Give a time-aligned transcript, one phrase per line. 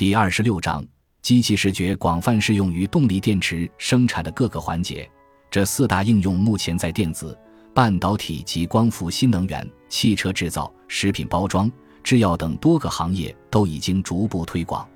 [0.00, 0.82] 第二十六章：
[1.20, 5.06] 机器视觉广泛适用于动力电池生产的各个环节。
[5.50, 7.38] 这四大应用目前在电子、
[7.74, 11.70] 半导体及光伏新能源、汽车制造、食品包装、
[12.02, 14.88] 制药等多个行业都已经逐步推广。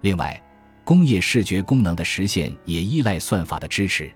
[0.00, 0.42] 另外，
[0.82, 4.12] 工业视觉功能的实现也依赖算法的支持。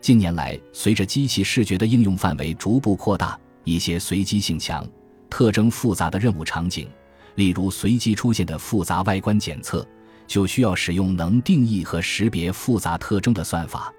[0.00, 4.88] 近年来，随着机器视觉的应用范围逐步扩大，一些随机性强、
[5.28, 6.88] 特征复杂的任务场景，
[7.36, 9.86] 例如随机出现的复杂外观检测，
[10.26, 13.92] 就需要使用能定义和识别复杂特征的算法。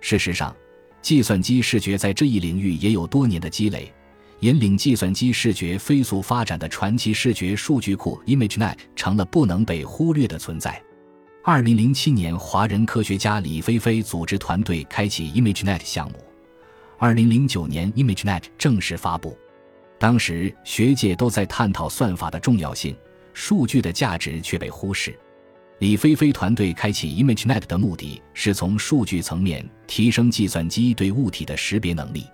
[0.00, 0.54] 事实上，
[1.02, 3.92] 计算机视觉在这一领域也有多年的积累，
[4.40, 10.80] 引领计算机视觉飞速发展的传奇视觉数据库 ImageNet 成了不能被忽略的存在。
[11.42, 16.16] 二零零七年，华人科学家李飞飞组织团队开启 ImageNet 项目。
[16.98, 19.36] 二零零九年，ImageNet 正式发布。
[20.04, 22.94] 当时，学界都在探讨算法的重要性，
[23.32, 25.18] 数据的价值却被忽视。
[25.78, 32.26] 李飞飞团队开启 ImageNet 的目的是从数据层面提升计算机对物体的识别能力。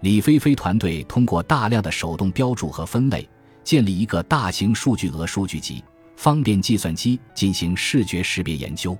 [0.00, 3.28] 李飞飞团队通过大量的手动标注和分类，
[3.62, 5.84] 建立一个大型数据额数据集。
[6.16, 8.98] 方便计算机进行视觉识别研究。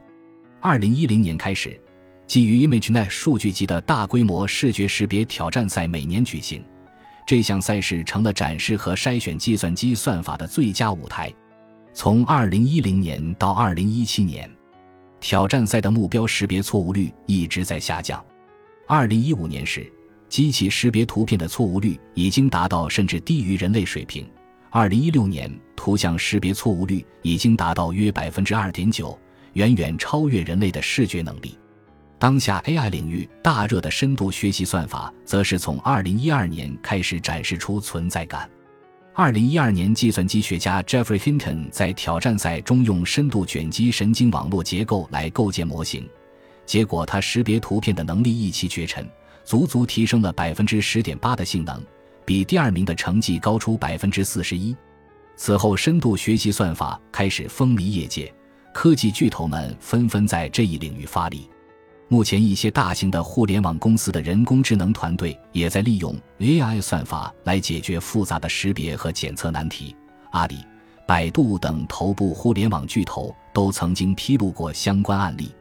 [0.60, 1.76] 二零一零年开始，
[2.28, 6.64] 基于 ImageNet 数据集的大规模视觉识别挑战赛每年举行。
[7.26, 11.32] 这项赛事成了展示和筛选计算机算法的最佳舞台。
[11.92, 14.50] 从二零一零年到二零一七年，
[15.20, 18.22] 挑战赛的目标识别错误率一直在下降。
[18.86, 19.90] 二零一五年时，
[20.28, 24.28] 机器识别图片的错误率已经达到甚至低于人类水平。
[24.70, 29.16] 二零一六年，图像识别错误率已经达到约百分之二点九，
[29.52, 31.56] 远远超越人类的视觉能力。
[32.24, 38.48] 当下 AI 领域大热的深度学习算法，则是从二零一二年开始展示出存在感。
[39.12, 46.08] 二零一二年，计算机学家 Jeffrey Hinton 在挑战赛中用深度卷积神经网络结构来构建模型，
[46.64, 49.06] 结果他识别图片的能力一骑绝尘，
[49.44, 51.78] 足足提升了百分之十点八的性能。
[52.24, 54.74] 比第二名的成绩高出百分之四十一。
[55.36, 58.34] 此后，深度学习算法开始风靡业界，
[58.72, 61.50] 科技巨头们纷纷在这一领域发力。
[62.14, 69.96] 目前，一些大型的互联网公司的人工智能团队也在利用 AI 算法来解决复杂的识别和检测难题。
[70.30, 70.64] 阿里、
[71.08, 75.52] 百度等头部互联网巨头都曾经披露过相关案例。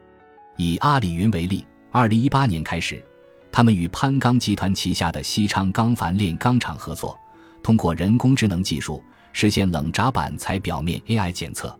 [0.56, 3.04] 以阿里云为例，二零一八年开始。
[3.50, 7.18] 他们与攀钢集团旗下的西昌钢钒炼钢厂合作，
[7.64, 11.76] 通过人工智能技术实现冷轧板材表面 AI 检测。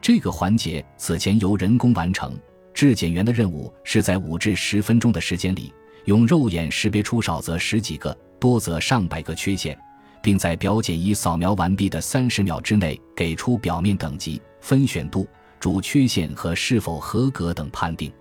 [0.00, 2.36] 这个环节此前由人工完成，
[2.78, 5.74] 质检员的任务是在五至十分钟的时间里，
[6.04, 9.76] 用肉眼识别出少则十几个、多则上百个缺陷，
[10.22, 15.26] 并在表检仪扫描完毕的三十秒之内给出表面等级、分选度、
[15.58, 18.12] 主缺陷和是否合格等判定。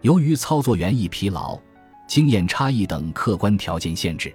[0.00, 1.56] 由于操作员易疲劳。
[2.08, 4.34] 经验差异等客观条件限制，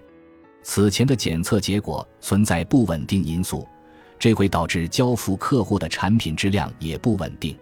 [0.64, 3.68] 此前的检测结果存在不稳定因素，
[4.18, 7.56] 这会导致交付客户的产品质量也不稳定。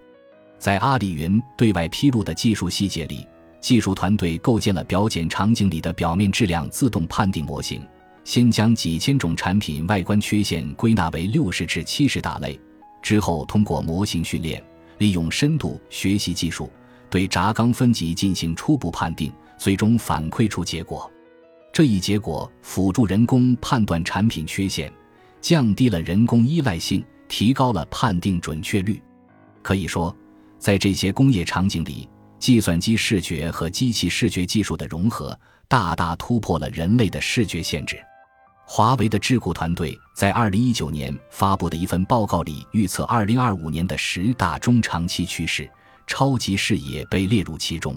[0.57, 3.27] 在阿里云对外披露的技术细节里，
[3.61, 7.81] 技术团队构建了表检场景里的表面质量自动判定模型，
[8.23, 12.59] 先将几千种产品外观缺陷归纳为六十至七十大类，
[13.01, 14.63] 之后通过模型训练，
[14.97, 16.69] 利用深度学习技术
[17.09, 19.31] 对轧钢分级进行初步判定。
[19.57, 21.09] 最终反馈出结果，
[21.71, 24.91] 这一结果辅助人工判断产品缺陷，
[25.39, 29.01] 降低了人工依赖性，提高了判定准确率。
[29.61, 30.13] 可以说，
[30.65, 32.09] 在这些工业场景里，
[32.39, 38.03] 计算机视觉和机器视觉技术的融合，大大突破了人类的视觉限制。
[38.65, 45.69] 华为的智库团队在二零一九年发布的一份报告里预测，二零二五年的十大中长期趋势，
[46.07, 47.95] 超级视野被列入其中。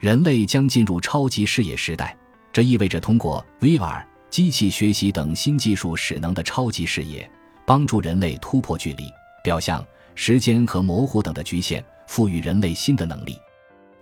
[0.00, 2.18] 人类将进入超级视野时代，
[2.52, 7.30] 这意味着通过 VR、机器学习等新技术使能的超级视野，
[7.64, 9.04] 帮助人类突破距离、
[9.44, 9.86] 表象、
[10.16, 11.82] 时间和模糊等的局限，
[12.12, 13.38] 赋予人类新的能力。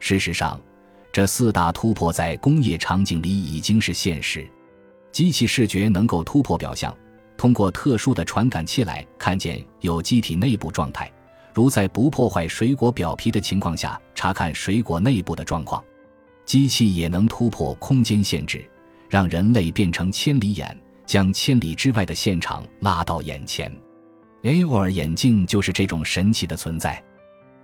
[0.01, 0.61] 事实上，
[1.13, 4.45] 这四大突破在工业场景里已经是现实。
[5.13, 6.93] 机器视觉能够突破表象，
[7.37, 11.09] 通过特殊的传感器来看见有机体内部状态，
[11.55, 15.81] 如在不破坏水果表皮的情况下查看水果内部的状况。
[16.45, 18.69] 机器也能突破空间限制，
[19.09, 20.77] 让人类变成千里眼，
[21.07, 23.73] 将千里之外的现场拉到眼前。
[24.43, 27.01] AR 眼镜就是这种神奇的存在，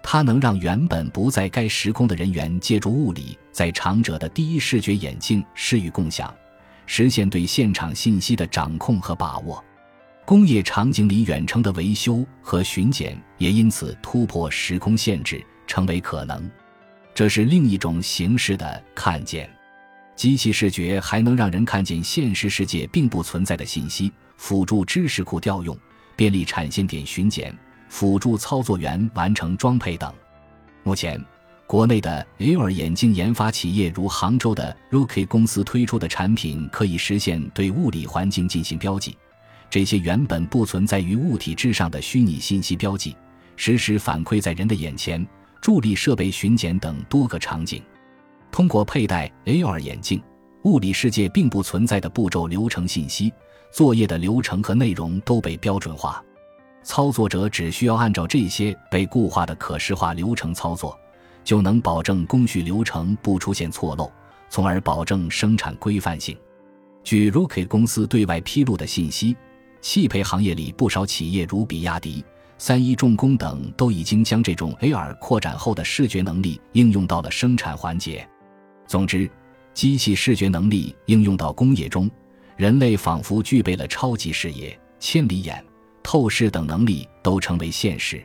[0.08, 6.32] 它能让原本不在该时空的人员借助物理在场者的第一视觉眼镜施予共享，
[6.86, 9.62] 实现对现场信息的掌控和把握。
[10.24, 16.48] 工业场景里远程的维修和巡检也因此突破时空限制，成为可能。
[17.12, 19.50] 这是另一种形式的看见。
[20.14, 25.76] 机器视觉还能让人看见现实世界并不存在的信息，辅助知识库调用，
[26.14, 27.52] 便利产线点巡检，
[27.88, 30.12] 辅助操作员完成装配等。
[30.82, 31.22] 目前。
[31.68, 39.18] 国内的 AR 眼镜研发企业如杭州的 Rookie 公司推出的产品，可以实现对物理环境进行标记。
[39.68, 43.16] 这些原本不存在于物体之上的虚拟信息标记，
[43.56, 45.26] 实时反馈在人的眼前，
[45.60, 47.82] 助力设备巡检等多个场景。
[48.52, 50.22] 通过佩戴 AR 眼镜，
[50.62, 53.32] 物理世界并不存在的步骤流程信息、
[53.72, 56.24] 作业的流程和内容都被标准化，
[56.86, 60.96] 操作者只需要按照这些被固化的可视化流程操作。
[61.42, 64.10] 就能保证工序流程不出现错漏，
[64.48, 66.36] 从而保证生产规范性。
[67.04, 69.36] 据 Rookie 公司对外披露的信息，
[69.80, 72.24] 汽配行业里不少企业如比亚迪、
[72.58, 78.28] 三一重工等，都已经将这种 AR 扩展后的视觉能力应用到了生产环节。
[78.88, 79.30] 总之，
[79.72, 82.10] 机器视觉能力应用到工业中，
[82.56, 85.64] 人类仿佛具备了超级视野、千里眼、
[86.06, 88.24] 透视等能力，都成为现实。